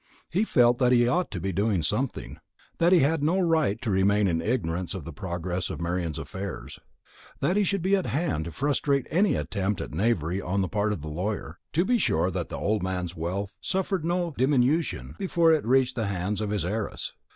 He 0.31 0.45
felt 0.45 0.79
that 0.79 0.91
he 0.91 1.07
ought 1.07 1.29
to 1.29 1.39
be 1.39 1.51
doing 1.51 1.83
something 1.83 2.39
that 2.79 2.91
he 2.91 3.01
had 3.01 3.21
no 3.21 3.37
right 3.39 3.79
to 3.83 3.91
remain 3.91 4.27
in 4.27 4.41
ignorance 4.41 4.95
of 4.95 5.05
the 5.05 5.13
progress 5.13 5.69
of 5.69 5.79
Marian's 5.79 6.17
affairs 6.17 6.79
that 7.39 7.55
he 7.55 7.63
should 7.63 7.83
be 7.83 7.95
at 7.95 8.07
hand 8.07 8.45
to 8.45 8.51
frustrate 8.51 9.05
any 9.11 9.35
attempt 9.35 9.79
at 9.79 9.93
knavery 9.93 10.41
on 10.41 10.61
the 10.61 10.67
part 10.67 10.91
of 10.91 11.01
the 11.03 11.07
lawyer 11.07 11.59
to 11.73 11.85
be 11.85 11.99
sure 11.99 12.31
that 12.31 12.49
the 12.49 12.57
old 12.57 12.81
man's 12.81 13.15
wealth 13.15 13.59
suffered 13.61 14.03
no 14.03 14.33
diminution 14.39 15.13
before 15.19 15.51
it 15.51 15.63
reached 15.67 15.95
the 15.95 16.07
hands 16.07 16.41
of 16.41 16.49
his 16.49 16.65
heiress. 16.65 17.13